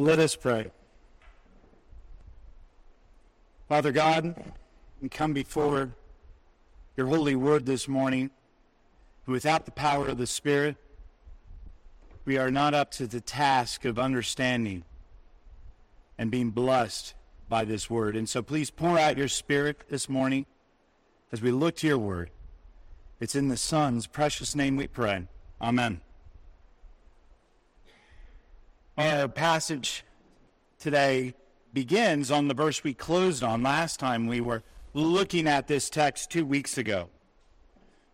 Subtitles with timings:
[0.00, 0.70] Let us pray.
[3.68, 4.34] Father God,
[5.02, 5.90] we come before
[6.96, 8.30] your holy word this morning.
[9.26, 10.76] Without the power of the Spirit,
[12.24, 14.84] we are not up to the task of understanding
[16.16, 17.12] and being blessed
[17.50, 18.16] by this word.
[18.16, 20.46] And so please pour out your Spirit this morning
[21.30, 22.30] as we look to your word.
[23.20, 25.26] It's in the Son's precious name we pray.
[25.60, 26.00] Amen.
[29.00, 30.04] Our passage
[30.78, 31.32] today
[31.72, 36.30] begins on the verse we closed on last time we were looking at this text
[36.30, 37.08] two weeks ago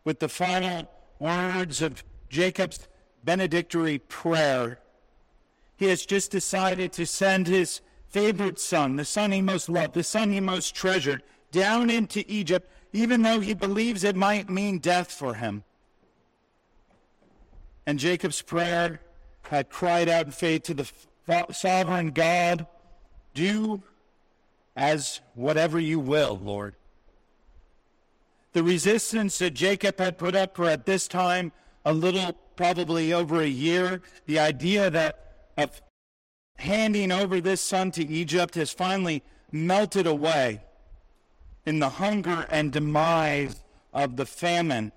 [0.05, 2.87] with the final words of Jacob's
[3.25, 4.79] benedictory prayer.
[5.77, 10.05] He has just decided to send his favorite son, the son he most loved, the
[10.05, 15.11] son he most treasured, down into Egypt, even though he believes it might mean death
[15.11, 15.65] for him.
[17.85, 19.01] And Jacob's prayer
[19.51, 20.91] had cried out in faith to the
[21.53, 22.67] sovereign God,
[23.35, 23.83] Do
[24.77, 26.75] as whatever you will, Lord.
[28.53, 31.53] The resistance that Jacob had put up for at this time
[31.85, 35.23] a little, probably over a year, the idea that
[35.57, 35.81] of
[36.57, 39.23] handing over this son to Egypt has finally
[39.53, 40.63] melted away
[41.65, 44.93] in the hunger and demise of the famine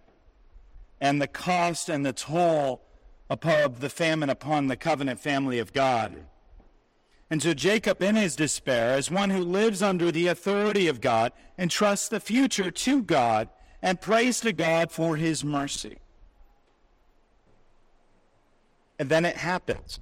[1.01, 2.81] and the cost and the toll
[3.29, 6.25] of the famine upon the covenant family of God.
[7.29, 11.31] And so Jacob, in his despair, as one who lives under the authority of God,
[11.59, 13.49] entrusts the future to God
[13.81, 15.99] and prays to God for his mercy.
[18.97, 19.99] And then it happens.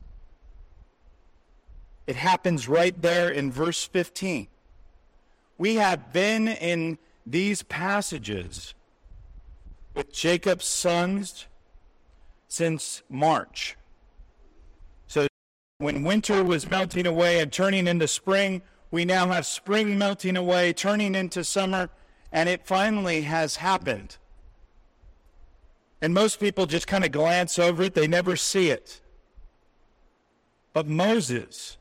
[2.08, 4.48] It happens right there in verse 15.
[5.58, 8.74] We have been in these passages
[9.94, 11.48] with Jacob's sons
[12.48, 13.78] since March.
[15.08, 15.28] So
[15.78, 20.74] when winter was melting away and turning into spring, we now have spring melting away,
[20.74, 21.90] turning into summer,
[22.32, 24.18] and it finally has happened.
[26.02, 29.02] And most people just kind of glance over it, they never see it.
[30.74, 31.78] But Moses,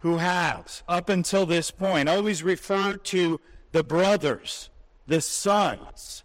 [0.00, 3.40] who has, up until this point, always referred to
[3.70, 4.68] the brothers,
[5.06, 6.24] the sons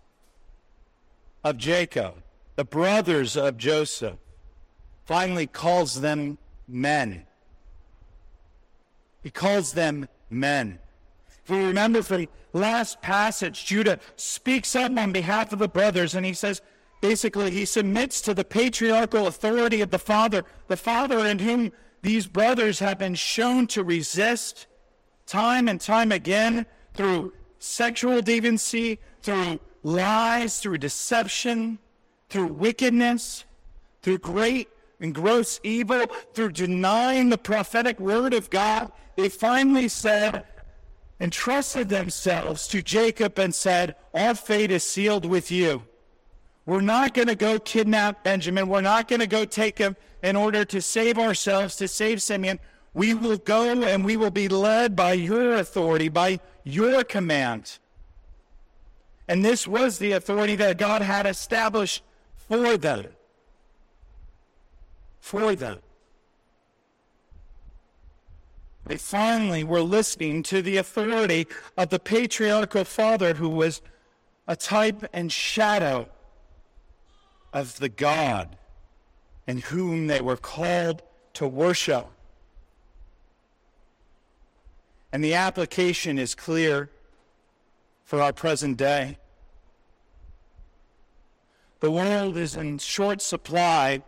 [1.44, 2.16] of Jacob,
[2.58, 4.18] the brothers of Joseph,
[5.06, 7.26] finally calls them men.
[9.22, 10.80] He calls them men.
[11.44, 16.26] If we remember from last passage, Judah speaks up on behalf of the brothers and
[16.26, 16.62] he says,
[17.00, 22.26] basically, he submits to the patriarchal authority of the father, the father in whom these
[22.26, 24.66] brothers have been shown to resist
[25.28, 31.78] time and time again through sexual deviancy, through lies, through deception,
[32.30, 33.46] through wickedness,
[34.02, 40.46] through great and gross evil, through denying the prophetic word of God, they finally said,
[41.20, 45.84] entrusted themselves to Jacob and said, Our fate is sealed with you.
[46.66, 48.68] We're not going to go kidnap Benjamin.
[48.68, 52.60] We're not going to go take him in order to save ourselves, to save Simeon.
[52.94, 57.80] We will go and we will be led by your authority, by your command.
[59.28, 62.04] And this was the authority that God had established
[62.48, 63.06] for them.
[65.20, 65.80] For them.
[68.86, 73.82] They finally were listening to the authority of the patriarchal father who was
[74.48, 76.08] a type and shadow
[77.52, 78.58] of the God
[79.46, 81.02] in whom they were called
[81.34, 82.08] to worship.
[85.12, 86.90] And the application is clear
[88.04, 89.18] for our present day.
[91.80, 94.02] The world is in short supply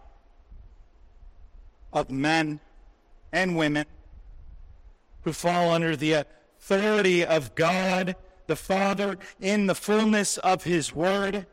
[1.93, 2.59] of men
[3.31, 3.85] and women
[5.23, 8.15] who fall under the authority of God
[8.47, 11.45] the Father in the fullness of His Word.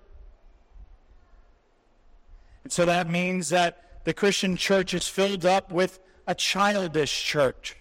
[2.64, 7.76] And so that means that the Christian church is filled up with a childish church.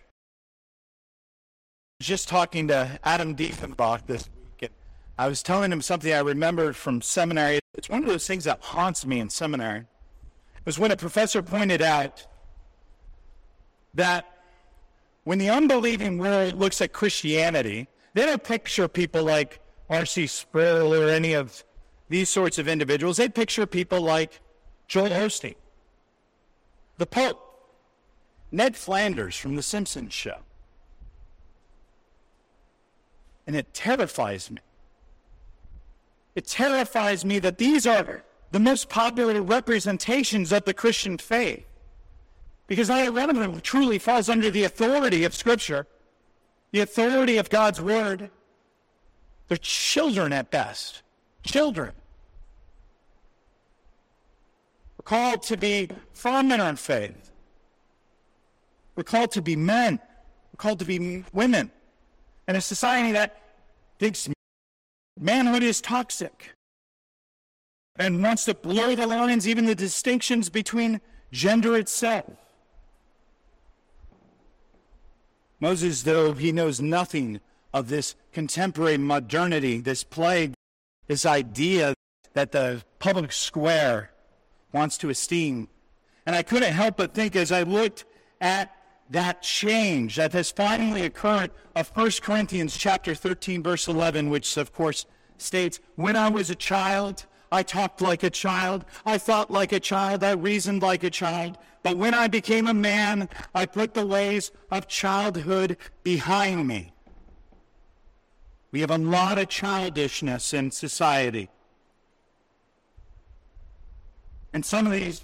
[2.02, 4.30] Just talking to Adam Diefenbach this
[5.18, 7.60] I was telling him something I remembered from seminary.
[7.74, 9.80] It's one of those things that haunts me in seminary.
[9.80, 12.28] It was when a professor pointed out
[13.94, 14.26] that
[15.24, 19.60] when the unbelieving world looks at Christianity, they don't picture people like
[19.90, 20.28] R.C.
[20.28, 21.64] Sproul or any of
[22.10, 23.18] these sorts of individuals.
[23.18, 24.42] They picture people like
[24.88, 25.56] Joel Osteen,
[26.98, 27.42] the Pope,
[28.52, 30.38] Ned Flanders from The Simpsons Show.
[33.48, 34.60] And it terrifies me
[36.36, 41.66] it terrifies me that these are the most popular representations of the Christian faith.
[42.68, 45.88] Because not one of them truly falls under the authority of Scripture,
[46.72, 48.30] the authority of God's Word.
[49.48, 51.04] They're children at best.
[51.44, 51.94] Children.
[54.98, 57.32] We're called to be firm in our faith.
[58.96, 60.00] We're called to be men.
[60.52, 61.72] We're called to be women.
[62.48, 63.42] In a society that
[64.00, 64.28] thinks
[65.20, 66.52] manhood is toxic
[67.96, 71.00] and wants to blur the lines, even the distinctions between
[71.32, 72.34] gender itself.
[75.60, 77.40] Moses, though he knows nothing
[77.74, 80.54] of this contemporary modernity, this plague,
[81.08, 81.94] this idea
[82.34, 84.12] that the public square
[84.74, 85.70] wants to esteem.
[86.26, 88.04] And I couldn't help but think as I looked
[88.42, 88.76] at
[89.10, 94.74] that change that has finally occurred of 1 Corinthians chapter 13 verse 11 which of
[94.74, 95.06] course
[95.38, 99.80] states when I was a child I talked like a child I thought like a
[99.80, 104.06] child I reasoned like a child but when I became a man I put the
[104.08, 106.94] ways of childhood behind me.
[108.72, 111.50] We have a lot of childishness in society.
[114.52, 115.24] And some of these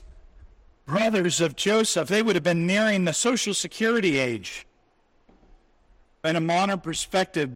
[0.92, 4.68] brothers of Joseph, they would have been nearing the Social Security age.
[6.26, 7.52] In a modern perspective,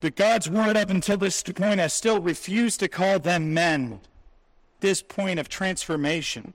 [0.00, 4.00] but God's word up until this point has still refused to call them men.
[4.80, 6.54] This point of transformation.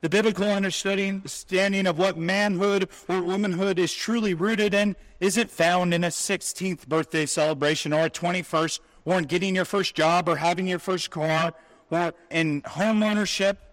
[0.00, 6.04] The biblical understanding of what manhood or womanhood is truly rooted in isn't found in
[6.04, 10.66] a 16th birthday celebration or a 21st or in getting your first job or having
[10.66, 11.52] your first car
[11.90, 13.71] or in home ownership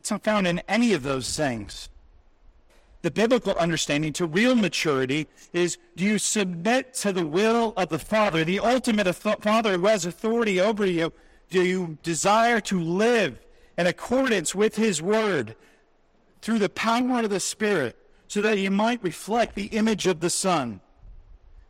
[0.00, 1.88] it's not found in any of those things.
[3.02, 7.98] The biblical understanding to real maturity is do you submit to the will of the
[7.98, 11.12] Father, the ultimate Father who has authority over you?
[11.48, 13.38] Do you desire to live
[13.76, 15.54] in accordance with His Word
[16.42, 17.96] through the power of the Spirit
[18.26, 20.80] so that you might reflect the image of the Son?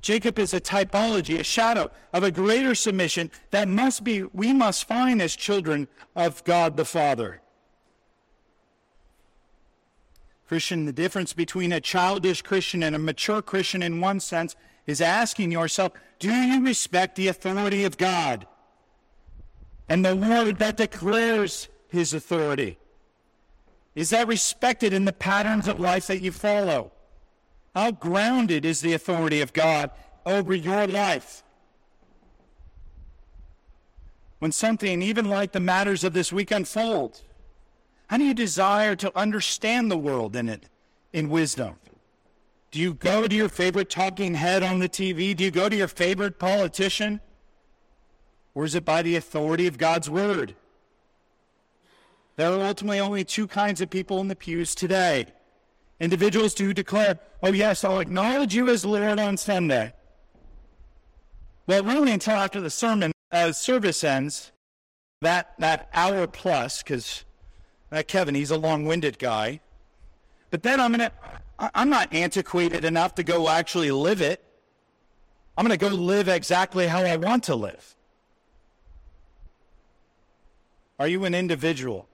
[0.00, 4.86] Jacob is a typology, a shadow of a greater submission that must be, we must
[4.86, 7.42] find as children of God the Father.
[10.48, 14.56] Christian, the difference between a childish Christian and a mature Christian in one sense
[14.86, 18.46] is asking yourself, do you respect the authority of God
[19.90, 22.78] and the word that declares his authority?
[23.94, 26.92] Is that respected in the patterns of life that you follow?
[27.74, 29.90] How grounded is the authority of God
[30.24, 31.42] over your life?
[34.38, 37.22] When something, even like the matters of this week, unfolds,
[38.08, 40.68] how do you desire to understand the world in it
[41.12, 41.76] in wisdom?
[42.70, 45.34] Do you go to your favorite talking head on the TV?
[45.34, 47.20] Do you go to your favorite politician?
[48.54, 50.54] Or is it by the authority of God's word?
[52.36, 55.26] There are ultimately only two kinds of people in the pews today
[56.00, 59.92] individuals who declare, Oh, yes, I'll acknowledge you as Lord on Sunday.
[61.66, 64.52] Well, really, until after the sermon, as service ends,
[65.20, 67.24] that, that hour plus, because
[67.90, 69.60] uh, Kevin, he's a long-winded guy.
[70.50, 71.12] But then I'm gonna,
[71.58, 74.44] I'm not antiquated enough to go actually live it.
[75.56, 77.96] I'm gonna go live exactly how I want to live.
[80.98, 82.08] Are you an individual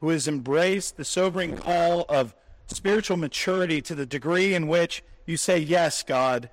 [0.00, 2.34] who has embraced the sobering call of
[2.66, 6.50] spiritual maturity to the degree in which you say, Yes, God,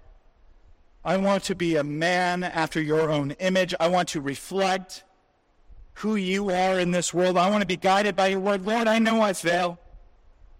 [1.03, 3.73] I want to be a man after your own image.
[3.79, 5.03] I want to reflect
[5.97, 7.37] who you are in this world.
[7.37, 8.65] I want to be guided by your word.
[8.65, 9.79] Lord, I know I fail.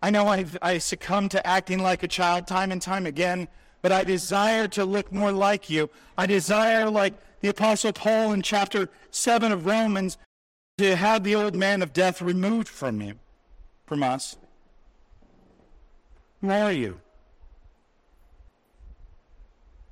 [0.01, 3.48] I know I've, I succumb to acting like a child time and time again,
[3.84, 5.91] but I desire to look more like you.
[6.17, 10.17] I desire, like the Apostle Paul in chapter 7 of Romans,
[10.79, 13.13] to have the old man of death removed from you,
[13.86, 14.38] from us.
[16.41, 17.00] Who are you?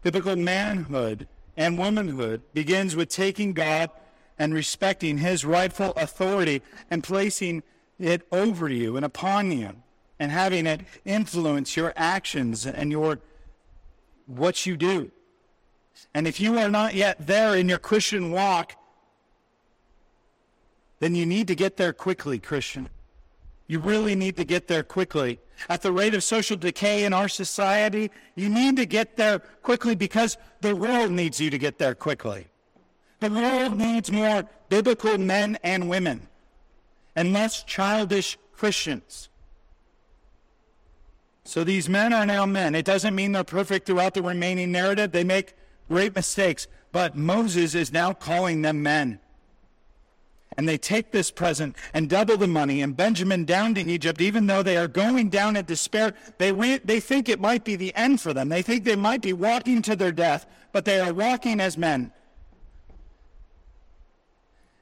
[0.01, 3.91] Biblical manhood and womanhood begins with taking God
[4.37, 7.63] and respecting his rightful authority and placing
[7.99, 9.71] it over you and upon you
[10.19, 13.19] and having it influence your actions and your
[14.25, 15.11] what you do.
[16.13, 18.75] And if you are not yet there in your Christian walk,
[20.99, 22.89] then you need to get there quickly, Christian.
[23.67, 25.39] You really need to get there quickly.
[25.69, 29.95] At the rate of social decay in our society, you need to get there quickly
[29.95, 32.47] because the world needs you to get there quickly.
[33.19, 36.27] The world needs more biblical men and women
[37.15, 39.29] and less childish Christians.
[41.43, 42.75] So these men are now men.
[42.75, 45.11] It doesn't mean they're perfect throughout the remaining narrative.
[45.11, 45.53] They make
[45.87, 46.67] great mistakes.
[46.91, 49.19] But Moses is now calling them men.
[50.57, 54.47] And they take this present and double the money and Benjamin down to Egypt, even
[54.47, 56.13] though they are going down in despair.
[56.37, 58.49] They, they think it might be the end for them.
[58.49, 62.11] They think they might be walking to their death, but they are walking as men.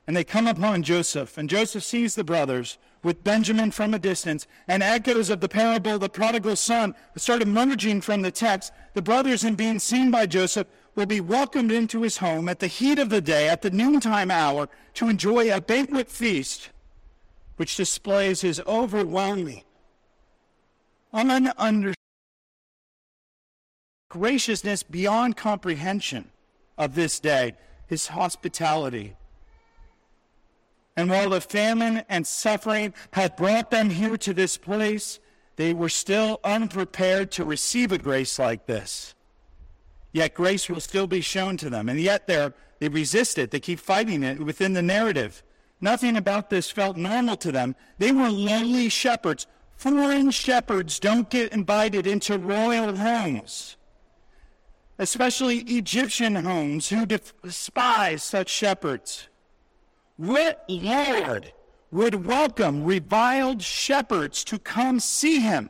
[0.06, 4.48] And they come upon Joseph, and Joseph sees the brothers with Benjamin from a distance,
[4.68, 8.74] and echoes of the parable of the prodigal son start emerging from the text.
[8.94, 12.68] The brothers, in being seen by Joseph, will be welcomed into his home at the
[12.68, 16.70] heat of the day, at the noontime hour, to enjoy a banquet feast,
[17.56, 19.64] which displays his overwhelming,
[21.14, 21.96] ununderstood
[24.10, 26.30] graciousness beyond comprehension
[26.78, 27.54] of this day,
[27.88, 29.16] his hospitality
[31.04, 35.20] and while the famine and suffering had brought them here to this place,
[35.58, 39.14] they were still unprepared to receive a grace like this.
[40.14, 41.90] Yet grace will still be shown to them.
[41.90, 43.52] And yet they resist it.
[43.52, 45.44] They keep fighting it within the narrative.
[45.82, 47.76] Nothing about this felt normal to them.
[47.98, 49.46] They were lowly shepherds.
[49.76, 53.76] Foreign shepherds don't get invited into royal homes,
[54.98, 59.28] especially Egyptian homes who despise such shepherds.
[60.24, 61.52] What Lord
[61.92, 65.70] would welcome reviled shepherds to come see him?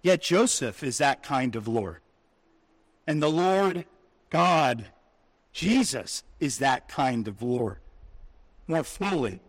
[0.00, 1.98] Yet Joseph is that kind of Lord.
[3.06, 3.84] And the Lord
[4.30, 4.86] God,
[5.52, 7.80] Jesus, is that kind of Lord
[8.66, 9.40] more fully.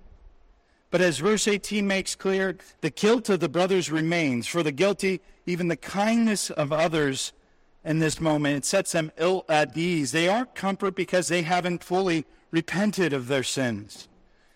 [0.92, 4.46] But as verse 18 makes clear, the guilt of the brothers remains.
[4.46, 7.32] For the guilty, even the kindness of others
[7.86, 10.12] in this moment, it sets them ill at ease.
[10.12, 14.08] They aren't comfort because they haven't fully repented of their sins.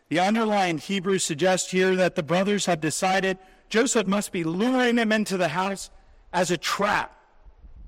[0.09, 3.37] The underlying Hebrew suggests here that the brothers have decided
[3.69, 5.89] Joseph must be luring them into the house
[6.31, 7.17] as a trap.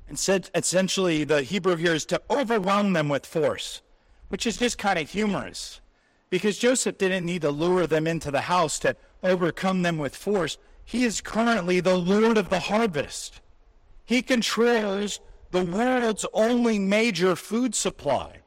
[0.07, 3.81] And said essentially the Hebrew here is to overwhelm them with force,
[4.29, 5.81] which is just kind of humorous.
[6.29, 10.57] Because Joseph didn't need to lure them into the house to overcome them with force.
[10.83, 13.41] He is currently the Lord of the harvest.
[14.05, 15.19] He controls
[15.51, 18.41] the world's only major food supply.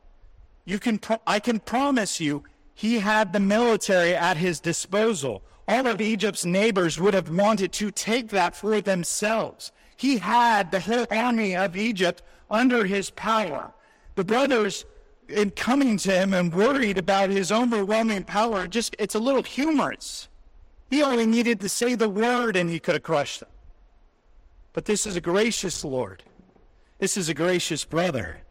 [0.69, 2.45] You can, I can promise you,
[2.75, 5.43] he had the military at his disposal.
[5.67, 9.73] All of Egypt's neighbors would have wanted to take that for themselves.
[9.97, 12.21] He had the whole army of Egypt
[12.51, 13.73] under his power.
[14.15, 14.85] The brothers,
[15.27, 20.29] in coming to him and worried about his overwhelming power, just it's a little humorous.
[20.91, 23.49] He only needed to say the word and he could have crushed them.
[24.75, 26.25] But this is a gracious Lord.
[26.99, 28.43] This is a gracious brother.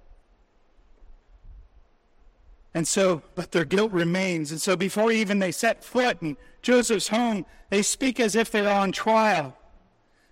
[2.78, 4.52] And so, but their guilt remains.
[4.52, 8.70] And so before even they set foot in Joseph's home, they speak as if they're
[8.70, 9.58] on trial.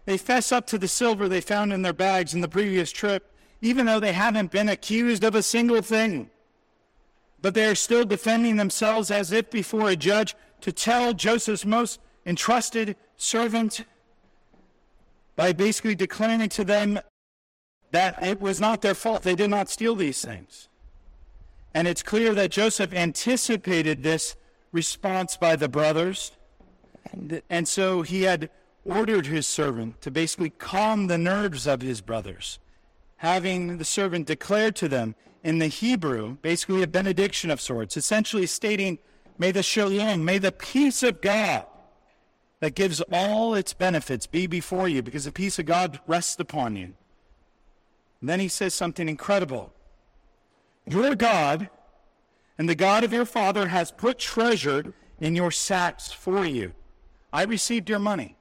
[0.05, 3.33] They fess up to the silver they found in their bags in the previous trip,
[3.61, 6.29] even though they haven't been accused of a single thing.
[7.41, 11.99] But they are still defending themselves as if before a judge to tell Joseph's most
[12.27, 13.85] entrusted servant
[15.35, 16.99] by basically declaring to them
[17.89, 19.23] that it was not their fault.
[19.23, 20.69] They did not steal these things.
[21.75, 24.37] And it's clear that Joseph anticipated this
[24.71, 26.31] response by the brothers.
[27.11, 28.49] And, and so he had
[28.85, 32.59] ordered his servant to basically calm the nerves of his brothers,
[33.17, 38.45] having the servant declare to them in the Hebrew, basically a benediction of sorts, essentially
[38.45, 38.97] stating,
[39.37, 41.65] May the shalom, may the peace of God
[42.61, 46.77] that gives all its benefits be before you, because the peace of God rests upon
[46.77, 46.93] you.
[48.21, 49.74] And then he says something incredible.
[50.87, 51.69] Your God
[52.57, 56.73] and the God of your father has put treasure in your sacks for you.
[57.33, 58.37] I received your money.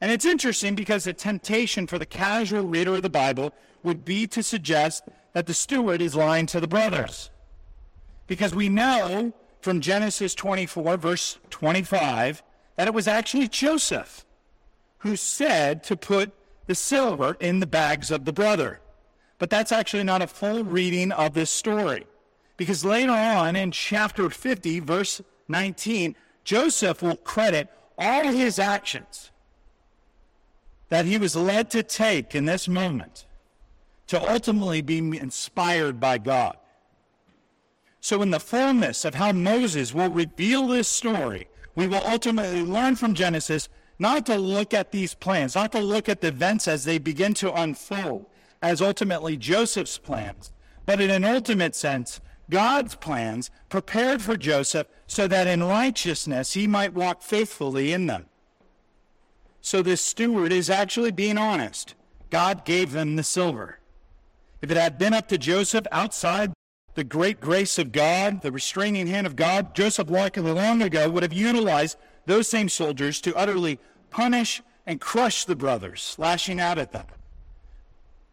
[0.00, 4.26] And it's interesting because the temptation for the casual reader of the Bible would be
[4.28, 7.30] to suggest that the steward is lying to the brothers.
[8.26, 12.42] Because we know from Genesis 24, verse 25,
[12.76, 14.24] that it was actually Joseph
[14.98, 16.32] who said to put
[16.66, 18.80] the silver in the bags of the brother.
[19.38, 22.06] But that's actually not a full reading of this story.
[22.56, 26.14] Because later on in chapter 50, verse 19,
[26.44, 29.30] Joseph will credit all his actions
[30.88, 33.26] that he was led to take in this moment
[34.06, 36.56] to ultimately be inspired by God.
[38.00, 42.96] So, in the fullness of how Moses will reveal this story, we will ultimately learn
[42.96, 46.84] from Genesis not to look at these plans, not to look at the events as
[46.84, 48.26] they begin to unfold,
[48.64, 50.50] as ultimately Joseph's plans,
[50.86, 56.66] but in an ultimate sense, God's plans prepared for Joseph so that in righteousness he
[56.66, 58.24] might walk faithfully in them.
[59.60, 61.94] So this steward is actually being honest.
[62.30, 63.80] God gave them the silver.
[64.62, 66.54] If it had been up to Joseph outside
[66.94, 71.22] the great grace of God, the restraining hand of God, Joseph likely long ago would
[71.22, 73.78] have utilized those same soldiers to utterly
[74.08, 77.04] punish and crush the brothers, lashing out at them.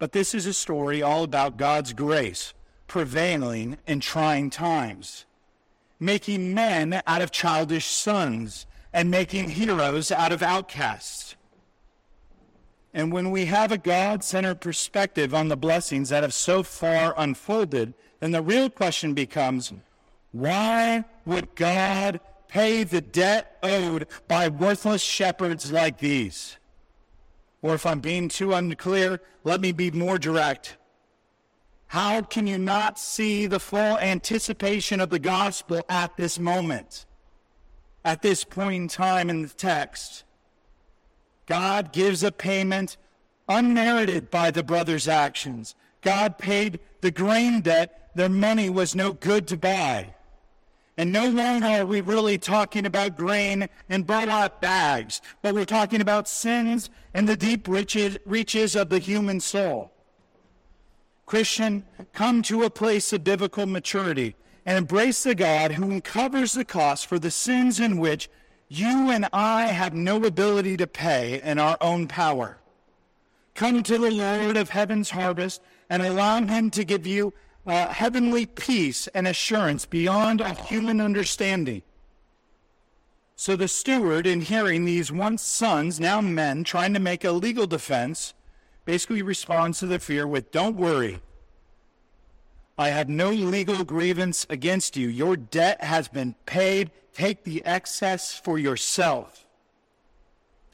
[0.02, 2.56] But this is a story all about God's grace
[2.88, 5.28] prevailing in trying times,
[6.00, 11.36] making men out of childish sons and making heroes out of outcasts.
[12.96, 17.14] And when we have a God centered perspective on the blessings that have so far
[17.16, 19.72] unfolded, then the real question becomes
[20.32, 26.58] why would God pay the debt owed by worthless shepherds like these?
[27.62, 30.78] Or if I'm being too unclear, let me be more direct.
[31.88, 37.06] How can you not see the full anticipation of the gospel at this moment?
[38.04, 40.24] At this point in time in the text?
[41.46, 42.98] God gives a payment
[43.50, 45.76] unmerited by the brothers' actions.
[46.02, 50.14] God paid the grain debt their money was no good to buy.
[50.98, 56.02] And no longer are we really talking about grain and burlap bags, but we're talking
[56.02, 59.92] about sins and the deep reaches of the human soul.
[61.26, 66.66] Christian, come to a place of biblical maturity and embrace the God who covers the
[66.66, 68.30] cost for the sins in which
[68.68, 72.58] you and I have no ability to pay in our own power.
[73.56, 77.34] Come to the Lord of heaven's harvest and allow him to give you
[77.66, 81.84] uh, heavenly peace and assurance beyond a human understanding.
[83.36, 87.66] So the steward, in hearing these once sons, now men, trying to make a legal
[87.66, 88.34] defense,
[88.86, 91.22] basically responds to the fear with, Don't worry.
[92.78, 95.08] I have no legal grievance against you.
[95.08, 96.92] Your debt has been paid.
[97.14, 99.46] Take the excess for yourself.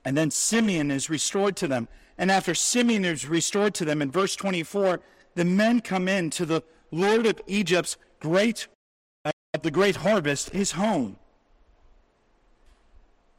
[0.06, 1.88] And then Simeon is restored to them.
[2.17, 5.01] And after Simeon is restored to them, in verse 24,
[5.36, 8.67] the men come in to the Lord of Egypt's great,
[9.25, 11.17] uh, the great harvest, his home.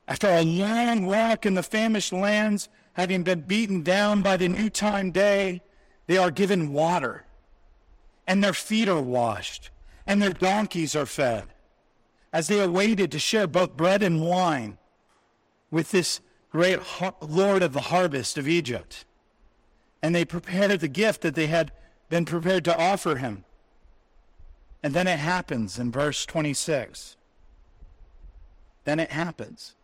[0.06, 4.70] After a long walk in the famished lands, having been beaten down by the new
[4.70, 5.62] time day,
[6.06, 7.26] they are given water,
[8.26, 9.70] and their feet are washed,
[10.06, 11.44] and their donkeys are fed,
[12.32, 14.78] as they awaited to share both bread and wine
[15.70, 16.20] with this
[16.50, 16.80] great
[17.20, 19.04] Lord of the harvest of Egypt.
[20.02, 21.72] And they prepared the gift that they had
[22.08, 23.44] been prepared to offer him.
[24.82, 27.16] And then it happens in verse 26.
[28.84, 29.74] Then it happens.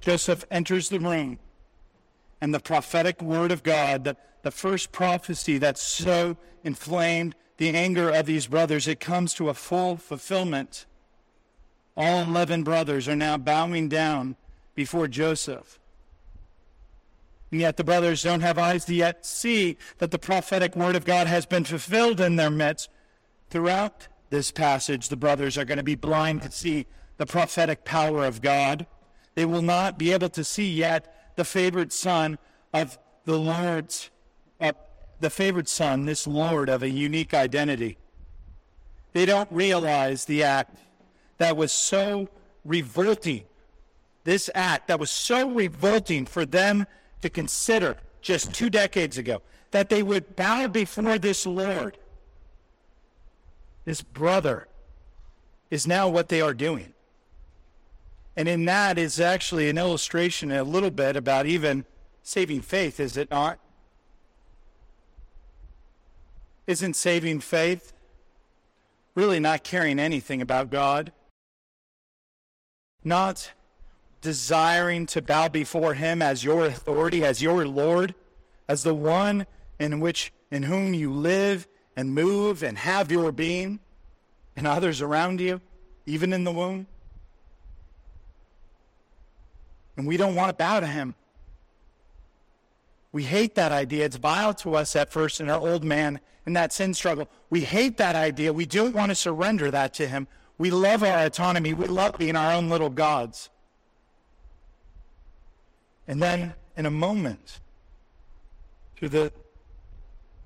[0.00, 1.38] Joseph enters the room,
[2.40, 8.10] and the prophetic word of God, the, the first prophecy that so inflamed the anger
[8.10, 10.86] of these brothers, it comes to a full fulfillment.
[11.96, 14.36] All 11 brothers are now bowing down
[14.74, 15.80] before Joseph.
[17.50, 21.04] And yet the brothers don't have eyes to yet see that the prophetic word of
[21.04, 22.90] God has been fulfilled in their midst.
[23.50, 28.24] Throughout this passage, the brothers are going to be blind to see the prophetic power
[28.24, 28.86] of God.
[29.34, 32.38] They will not be able to see yet the favored son
[32.72, 34.10] of the Lord's,
[34.60, 34.72] uh,
[35.20, 37.98] the favored son, this Lord of a unique identity.
[39.12, 40.76] They don't realize the act
[41.38, 42.28] that was so
[42.64, 43.44] revolting,
[44.24, 46.86] this act that was so revolting for them
[47.26, 51.98] to consider just two decades ago that they would bow before this Lord,
[53.84, 54.68] this brother,
[55.70, 56.94] is now what they are doing.
[58.36, 61.84] And in that is actually an illustration a little bit about even
[62.22, 63.58] saving faith, is it not?
[66.66, 67.92] Isn't saving faith
[69.14, 71.12] really not caring anything about God?
[73.02, 73.52] Not
[74.26, 78.12] desiring to bow before him as your authority, as your Lord,
[78.66, 79.46] as the one
[79.78, 83.78] in which in whom you live and move and have your being,
[84.56, 85.60] and others around you,
[86.06, 86.88] even in the womb.
[89.96, 91.14] And we don't want to bow to him.
[93.12, 94.06] We hate that idea.
[94.06, 97.28] It's vile to us at first in our old man in that sin struggle.
[97.48, 98.52] We hate that idea.
[98.52, 100.26] We don't want to surrender that to him.
[100.58, 101.74] We love our autonomy.
[101.74, 103.50] We love being our own little gods.
[106.08, 107.60] And then, in a moment,
[108.96, 109.32] through the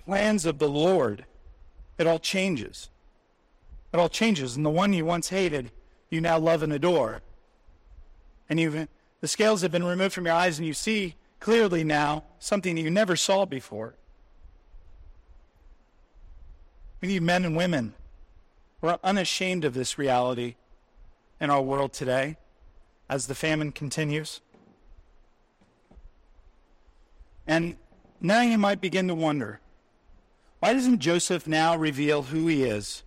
[0.04, 1.24] plans of the Lord,
[1.98, 2.88] it all changes.
[3.92, 4.56] It all changes.
[4.56, 5.70] And the one you once hated,
[6.08, 7.22] you now love and adore.
[8.48, 8.88] And you've,
[9.20, 12.90] the scales have been removed from your eyes, and you see clearly now something you
[12.90, 13.94] never saw before.
[17.00, 17.94] We need men and women
[18.80, 20.56] who are unashamed of this reality
[21.40, 22.36] in our world today
[23.08, 24.40] as the famine continues.
[27.46, 27.76] And
[28.20, 29.60] now you might begin to wonder
[30.60, 33.02] Why doesn't Joseph now reveal who he is?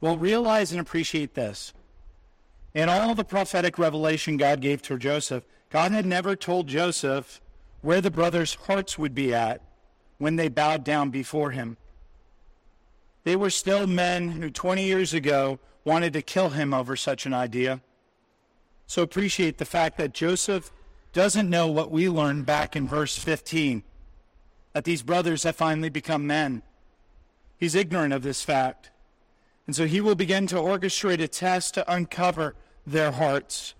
[0.00, 1.72] Well, realize and appreciate this.
[2.74, 7.40] In all the prophetic revelation God gave to Joseph, God had never told Joseph
[7.82, 9.60] where the brothers' hearts would be at
[10.18, 11.76] when they bowed down before him.
[13.24, 17.34] They were still men who 20 years ago wanted to kill him over such an
[17.34, 17.80] idea.
[18.86, 20.72] So appreciate the fact that Joseph
[21.12, 23.82] doesn't know what we learned back in verse 15
[24.72, 26.62] that these brothers have finally become men.
[27.58, 28.90] He's ignorant of this fact.
[29.66, 32.54] And so he will begin to orchestrate a test to uncover
[32.86, 33.74] their hearts.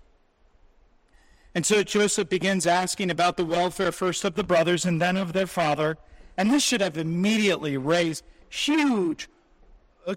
[1.55, 5.33] And so Joseph begins asking about the welfare first of the brothers and then of
[5.33, 5.97] their father.
[6.37, 9.27] And this should have immediately raised huge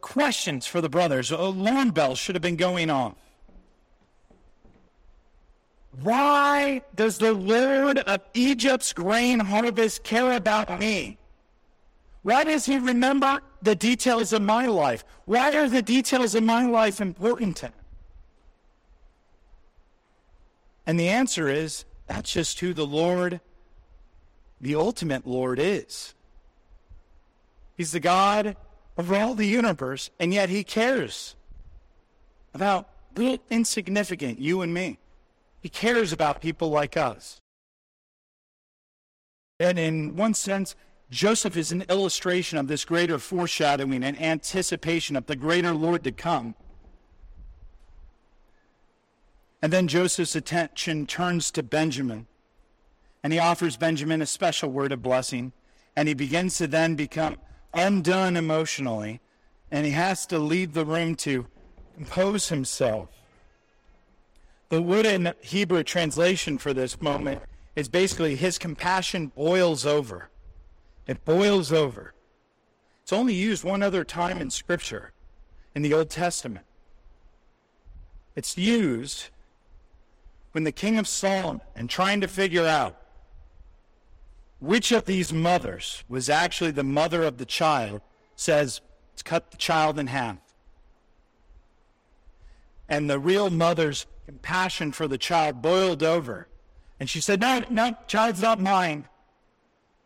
[0.01, 1.31] questions for the brothers.
[1.31, 3.15] A alarm bells should have been going off.
[6.03, 11.19] Why does the Lord of Egypt's grain harvest care about me?
[12.23, 15.05] Why does he remember the details of my life?
[15.25, 17.73] Why are the details of my life important to him?
[20.87, 23.41] And the answer is that's just who the Lord,
[24.61, 26.15] the ultimate Lord, is.
[27.77, 28.57] He's the God
[28.97, 31.37] of all the universe, and yet he cares
[32.55, 34.99] about little insignificant you and me.
[35.61, 37.41] He cares about people like us.
[39.59, 40.77] And in one sense,
[41.11, 46.13] Joseph is an illustration of this greater foreshadowing and anticipation of the greater Lord to
[46.13, 46.55] come.
[49.63, 52.27] And then Joseph's attention turns to Benjamin,
[53.23, 55.53] and he offers Benjamin a special word of blessing,
[55.97, 57.37] and he begins to then become
[57.73, 59.21] undone emotionally,
[59.71, 61.47] and he has to leave the room to
[61.95, 63.09] compose himself.
[64.69, 67.43] The wooden Hebrew translation for this moment
[67.77, 70.29] is basically his compassion boils over.
[71.07, 72.15] It boils over.
[73.03, 75.13] It's only used one other time in Scripture,
[75.75, 76.67] in the Old Testament.
[78.35, 79.29] It's used
[80.51, 82.97] when the king of Solomon, and trying to figure out
[84.59, 88.01] which of these mothers was actually the mother of the child,
[88.35, 88.81] says,
[89.23, 90.39] cut the child in half.
[92.89, 96.49] And the real mother's compassion for the child boiled over.
[96.99, 99.07] And she said, No, no, child's not mine.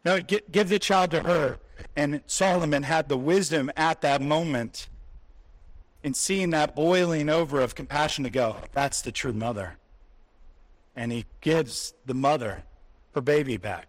[0.04, 1.58] No, give, give the child to her.
[1.96, 4.88] And Solomon had the wisdom at that moment
[6.02, 9.78] in seeing that boiling over of compassion to go, That's the true mother.
[10.94, 12.64] And he gives the mother
[13.14, 13.86] her baby back.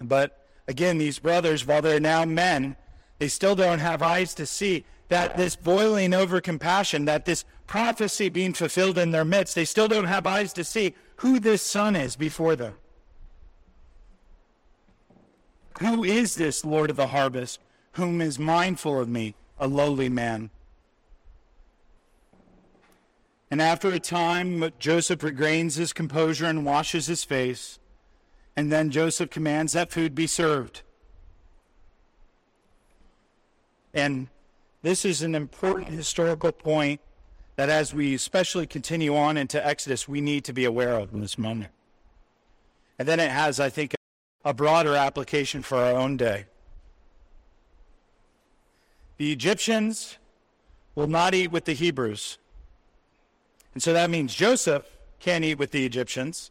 [0.00, 2.76] But again, these brothers, while they're now men,
[3.18, 8.28] they still don't have eyes to see that this boiling over compassion, that this prophecy
[8.28, 11.96] being fulfilled in their midst, they still don't have eyes to see who this son
[11.96, 12.74] is before them.
[15.80, 17.58] Who is this Lord of the harvest,
[17.92, 20.50] whom is mindful of me, a lowly man?
[23.50, 27.80] And after a time, Joseph regains his composure and washes his face.
[28.56, 30.82] And then Joseph commands that food be served.
[33.92, 34.28] And
[34.82, 37.00] this is an important historical point
[37.56, 41.20] that as we especially continue on into Exodus, we need to be aware of in
[41.20, 41.70] this moment.
[42.98, 43.94] And then it has, I think,
[44.44, 46.46] a broader application for our own day.
[49.18, 50.16] The Egyptians
[50.94, 52.38] will not eat with the Hebrews.
[53.74, 54.86] And so that means Joseph
[55.18, 56.50] can't eat with the Egyptians.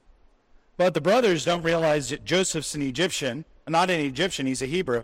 [0.78, 5.04] But the brothers don't realize that Joseph's an Egyptian, not an Egyptian, he's a Hebrew.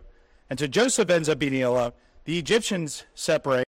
[0.49, 1.91] And so Joseph ends up eating alone.
[2.25, 3.65] The Egyptians separate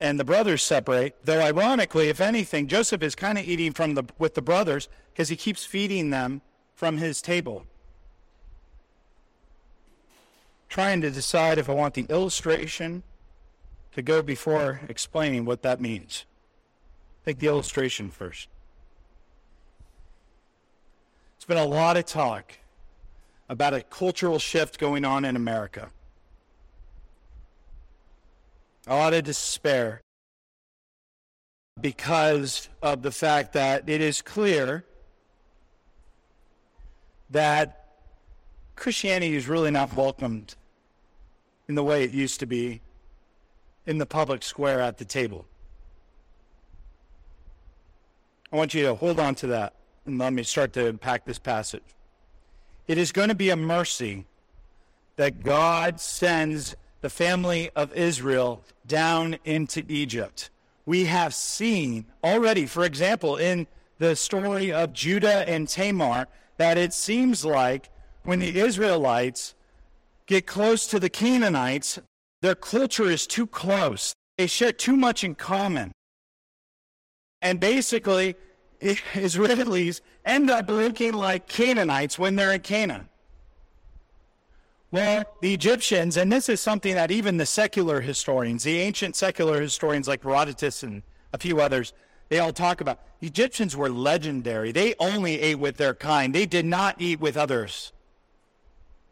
[0.00, 1.16] and the brothers separate.
[1.24, 5.28] Though ironically, if anything, Joseph is kind of eating from the with the brothers because
[5.28, 6.40] he keeps feeding them
[6.74, 7.66] from his table.
[10.68, 13.02] Trying to decide if I want the illustration
[13.92, 16.24] to go before explaining what that means.
[17.26, 18.48] Take the illustration first.
[21.36, 22.58] It's been a lot of talk
[23.48, 25.90] about a cultural shift going on in America
[28.86, 30.00] a lot of despair
[31.80, 34.84] because of the fact that it is clear
[37.30, 37.86] that
[38.76, 40.54] Christianity is really not welcomed
[41.68, 42.80] in the way it used to be
[43.86, 45.46] in the public square at the table.
[48.52, 51.38] I want you to hold on to that and let me start to unpack this
[51.38, 51.82] passage.
[52.86, 54.26] It is going to be a mercy
[55.16, 60.50] that God sends the family of Israel down into Egypt.
[60.86, 63.66] We have seen already, for example, in
[63.98, 67.90] the story of Judah and Tamar, that it seems like
[68.24, 69.54] when the Israelites
[70.26, 71.98] get close to the Canaanites,
[72.40, 74.14] their culture is too close.
[74.38, 75.92] They share too much in common.
[77.40, 78.36] And basically,
[78.80, 83.08] Israelis end up looking like Canaanites when they're in Canaan.
[84.92, 89.58] Well, the Egyptians, and this is something that even the secular historians, the ancient secular
[89.58, 91.02] historians like Herodotus and
[91.32, 91.94] a few others,
[92.28, 93.00] they all talk about.
[93.22, 94.70] Egyptians were legendary.
[94.70, 96.34] They only ate with their kind.
[96.34, 97.92] They did not eat with others.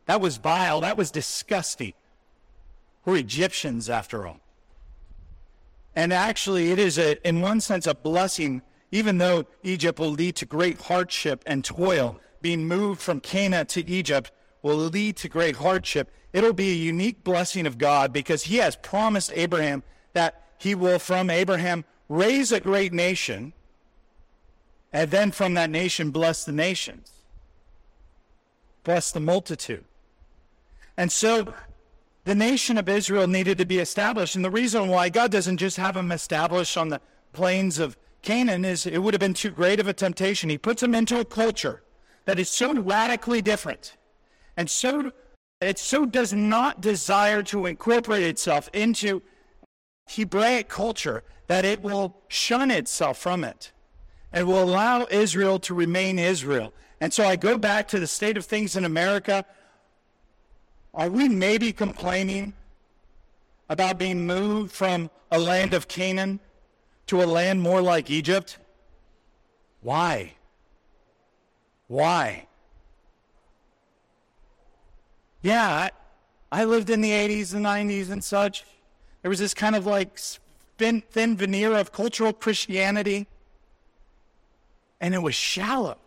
[0.04, 0.82] That was vile.
[0.82, 1.94] That was disgusting.
[3.06, 4.40] We're Egyptians, after all.
[5.96, 8.60] And actually, it is, a, in one sense, a blessing,
[8.92, 12.20] even though Egypt will lead to great hardship and toil.
[12.42, 14.30] Being moved from Canaan to Egypt
[14.62, 16.10] will lead to great hardship.
[16.32, 20.98] It'll be a unique blessing of God because He has promised Abraham that He will,
[20.98, 23.52] from Abraham, raise a great nation,
[24.92, 27.12] and then from that nation, bless the nations,
[28.84, 29.84] bless the multitude.
[30.96, 31.54] And so
[32.24, 34.36] the nation of Israel needed to be established.
[34.36, 37.00] And the reason why God doesn't just have them established on the
[37.32, 40.50] plains of Canaan is it would have been too great of a temptation.
[40.50, 41.82] He puts them into a culture
[42.26, 43.96] that is so radically different
[44.60, 45.10] and so
[45.62, 49.22] it so does not desire to incorporate itself into
[50.06, 53.72] Hebraic culture that it will shun itself from it
[54.34, 56.74] and will allow Israel to remain Israel.
[57.00, 59.46] And so I go back to the state of things in America
[60.92, 62.52] are we maybe complaining
[63.70, 66.38] about being moved from a land of Canaan
[67.06, 68.58] to a land more like Egypt?
[69.80, 70.34] Why?
[71.86, 72.46] Why?
[75.42, 75.90] Yeah, I,
[76.52, 78.64] I lived in the 80s and 90s and such.
[79.22, 80.18] There was this kind of like
[80.78, 83.26] thin, thin veneer of cultural Christianity,
[85.00, 85.98] and it was shallow.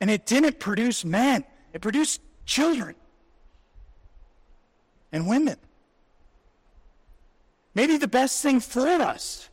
[0.00, 2.94] And it didn't produce men, it produced children
[5.12, 5.56] and women.
[7.74, 9.48] Maybe the best thing for us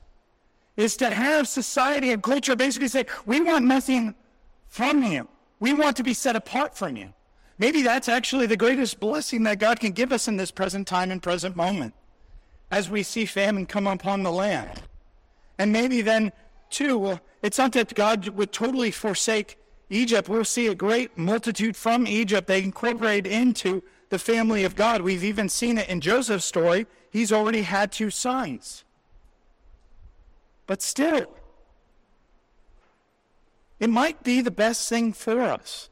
[0.75, 4.15] is to have society and culture basically say, we want nothing
[4.67, 5.27] from you.
[5.59, 7.13] We want to be set apart from you.
[7.59, 11.11] Maybe that's actually the greatest blessing that God can give us in this present time
[11.11, 11.93] and present moment
[12.71, 14.81] as we see famine come upon the land.
[15.57, 16.31] And maybe then,
[16.69, 19.57] too, it's not that God would totally forsake
[19.89, 20.29] Egypt.
[20.29, 25.01] We'll see a great multitude from Egypt they incorporate into the family of God.
[25.01, 26.87] We've even seen it in Joseph's story.
[27.11, 28.85] He's already had two sons.
[30.65, 31.35] But still,
[33.79, 35.89] it might be the best thing for us.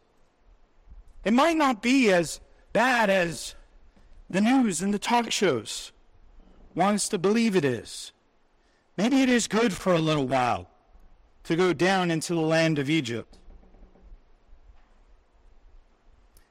[1.24, 2.40] It might not be as
[2.74, 3.56] bad as
[4.30, 5.92] the news and the talk shows
[6.76, 8.12] wants to believe it is.
[8.98, 10.70] Maybe it is good for a little while
[11.44, 13.38] to go down into the land of Egypt.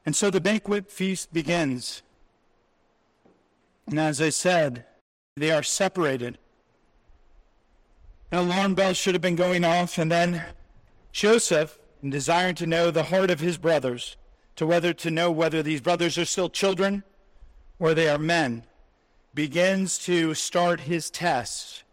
[0.05, 2.01] And so the banquet feast begins.
[3.87, 4.85] And as I said,
[5.35, 6.37] they are separated.
[8.31, 10.43] An alarm bell should have been going off, and then
[11.11, 14.17] Joseph, in desiring to know the heart of his brothers,
[14.57, 17.03] to whether to know whether these brothers are still children
[17.79, 18.63] or they are men,
[19.33, 21.83] begins to start his test.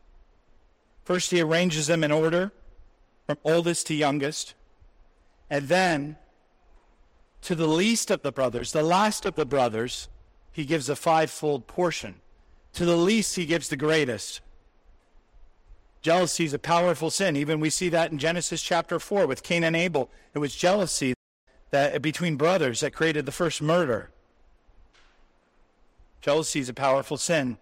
[1.05, 2.53] First, he arranges them in order
[3.27, 4.55] from oldest to youngest,
[5.51, 6.17] and then
[7.43, 10.09] to the least of the brothers, the last of the brothers,
[10.51, 12.17] he gives a fivefold portion.
[12.75, 14.41] To the least, he gives the greatest.
[16.01, 17.37] Jealousy is a powerful sin.
[17.37, 20.11] Even we see that in Genesis chapter 4 with Cain and Abel.
[20.33, 21.14] It was jealousy
[21.75, 24.09] that between brothers that created the first murder.
[26.21, 27.59] Jealousy is a powerful sin.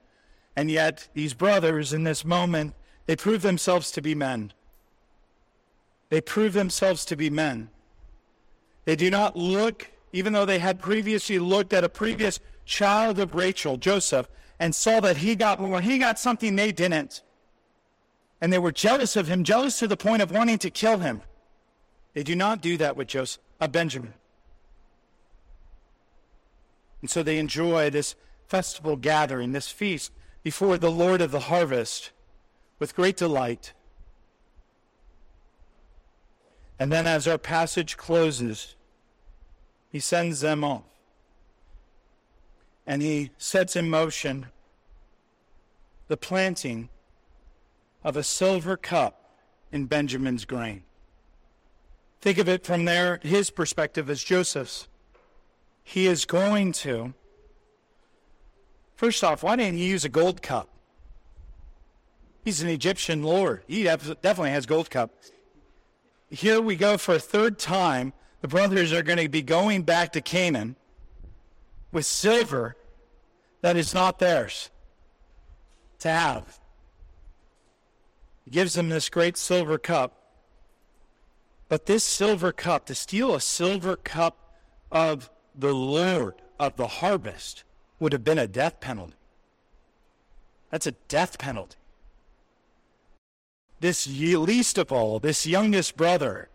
[0.55, 2.75] And yet, these brothers in this moment,
[3.07, 4.53] they prove themselves to be men.
[6.11, 7.70] They prove themselves to be men.
[8.85, 13.35] They do not look, even though they had previously looked at a previous child of
[13.35, 14.29] Rachel, Joseph,
[14.61, 15.81] and saw that he got more.
[15.81, 17.22] He got something they didn't.
[18.42, 21.22] And they were jealous of him, jealous to the point of wanting to kill him.
[22.12, 24.14] They do not do that with Joseph, Benjamin.
[27.01, 28.14] And so they enjoy this
[28.46, 32.11] festival gathering, this feast before the Lord of the harvest
[32.79, 33.72] with great delight.
[36.79, 38.75] And then, as our passage closes,
[39.88, 40.83] he sends them off.
[42.87, 44.46] And he sets in motion
[46.09, 46.88] the planting
[48.03, 49.38] of a silver cup
[49.70, 50.83] in Benjamin's grain.
[52.22, 54.88] Think of it from there, his perspective as Joseph's.
[55.85, 57.12] He is going to,
[58.96, 60.70] first off, why didn't he use a gold cup?
[62.42, 63.64] He's an Egyptian lord.
[63.66, 65.11] He definitely has gold cup
[66.32, 68.14] here we go for a third time.
[68.40, 70.76] The brothers are going to be going back to Canaan.
[71.92, 72.74] with silver
[73.61, 74.70] that is not theirs
[75.98, 76.58] to have.
[78.46, 80.21] He gives them this great silver cup.
[81.72, 84.37] But this silver cup, to steal a silver cup
[84.90, 87.64] of the Lord of the harvest,
[87.98, 89.14] would have been a death penalty.
[90.68, 91.78] That's a death penalty.
[93.80, 96.50] This least of all, this youngest brother,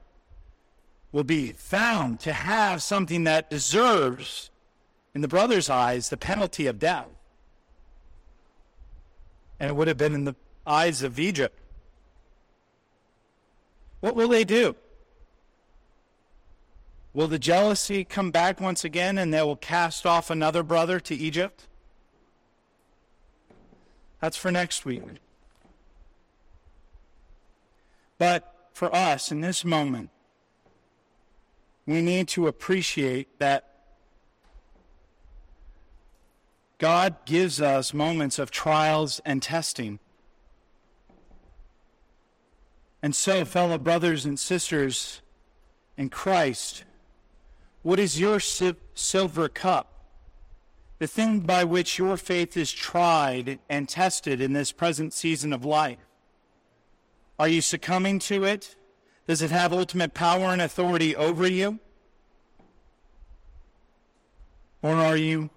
[1.11, 4.51] will be found to have something that deserves,
[5.15, 7.07] in the brother's eyes, the penalty of death.
[9.59, 10.35] And it would have been in the
[10.67, 11.57] eyes of Egypt.
[13.99, 14.75] What will they do?
[17.17, 21.15] Will the jealousy come back once again and they will cast off another brother to
[21.15, 21.65] Egypt?
[24.21, 25.01] That's for next week.
[28.19, 30.11] But for us in this moment,
[31.87, 33.67] we need to appreciate that
[36.77, 39.97] God gives us moments of trials and testing.
[43.01, 45.23] And so, fellow brothers and sisters
[45.97, 46.83] in Christ,
[47.87, 49.87] what is your silver cup?
[50.99, 55.63] The thing by which your faith is tried and tested in this present season of
[55.63, 56.05] life.
[57.39, 58.75] Are you succumbing to it?
[59.25, 61.79] Does it have ultimate power and authority over you?
[64.81, 65.49] Or are you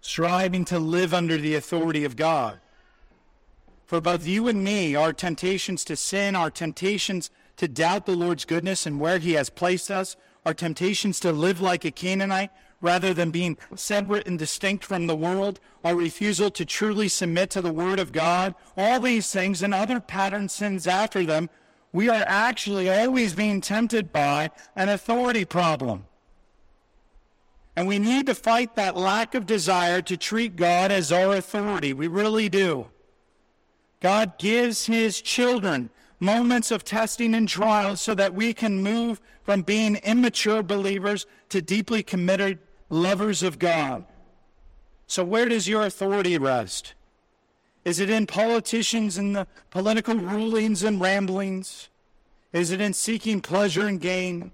[0.00, 2.58] striving to live under the authority of God?
[3.84, 8.44] For both you and me, our temptations to sin, our temptations to doubt the Lord's
[8.44, 13.12] goodness and where He has placed us, our temptations to live like a Canaanite rather
[13.12, 17.72] than being separate and distinct from the world, our refusal to truly submit to the
[17.72, 21.50] Word of God, all these things and other pattern sins after them
[21.96, 26.04] we are actually always being tempted by an authority problem.
[27.74, 31.94] And we need to fight that lack of desire to treat God as our authority.
[31.94, 32.88] We really do.
[34.00, 35.88] God gives his children
[36.20, 41.62] moments of testing and trials so that we can move from being immature believers to
[41.62, 42.58] deeply committed
[42.90, 44.04] lovers of God.
[45.06, 46.94] So, where does your authority rest?
[47.84, 51.88] Is it in politicians and the political rulings and ramblings?
[52.52, 54.50] Is it in seeking pleasure and gain?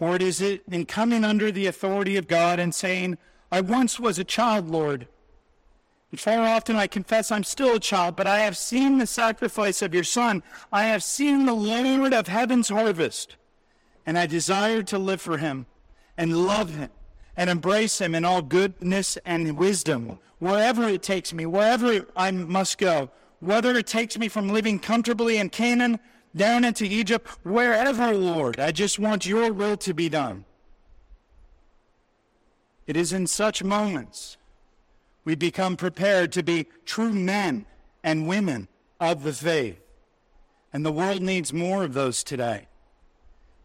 [0.00, 3.18] Or is it in coming under the authority of God and saying,
[3.52, 5.06] I once was a child, Lord.
[6.10, 9.80] And far often I confess I'm still a child, but I have seen the sacrifice
[9.80, 10.42] of your Son.
[10.72, 13.36] I have seen the Lord of heaven's harvest.
[14.06, 15.66] And I desire to live for him
[16.16, 16.90] and love him
[17.36, 22.78] and embrace him in all goodness and wisdom, wherever it takes me, wherever I must
[22.78, 25.98] go, whether it takes me from living comfortably in Canaan
[26.36, 28.60] down into Egypt, wherever, Lord.
[28.60, 30.44] I just want your will to be done.
[32.86, 34.36] It is in such moments
[35.24, 37.66] we become prepared to be true men
[38.02, 38.68] and women
[39.00, 39.80] of the faith.
[40.72, 42.66] And the world needs more of those today.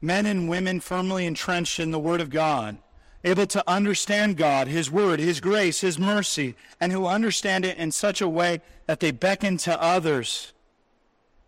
[0.01, 2.77] Men and women firmly entrenched in the Word of God
[3.23, 7.91] able to understand God, His Word, His grace, His mercy, and who understand it in
[7.91, 10.53] such a way that they beckon to others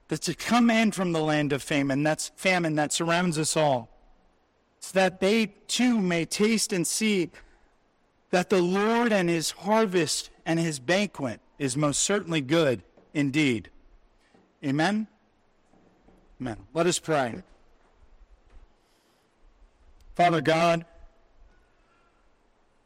[0.10, 3.90] that to come in from the land of famine, that's famine that surrounds us all,
[4.80, 7.30] so that they too may taste and see
[8.32, 12.84] that the Lord and His harvest and His banquet is most certainly good
[13.14, 13.70] indeed.
[14.66, 15.08] Amen?
[16.42, 16.58] Amen.
[16.74, 17.42] Let us pray.
[20.16, 20.86] Father God,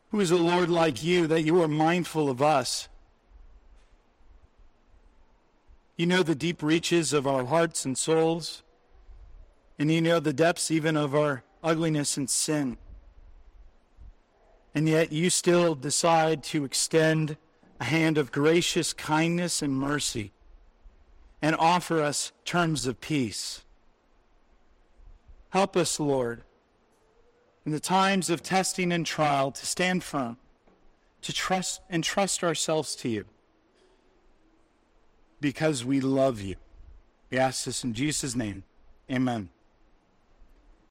[0.09, 2.87] who is a Lord like you that you are mindful of us?
[5.97, 8.63] You know the deep reaches of our hearts and souls,
[9.79, 12.77] and you know the depths even of our ugliness and sin.
[14.75, 17.37] And yet you still decide to extend
[17.79, 20.31] a hand of gracious kindness and mercy
[21.41, 23.63] and offer us terms of peace.
[25.49, 26.43] Help us, Lord
[27.65, 30.37] in the times of testing and trial to stand firm,
[31.21, 33.25] to trust and trust ourselves to you
[35.41, 36.55] because we love you.
[37.31, 38.63] We ask this in Jesus' name.
[39.11, 39.49] Amen.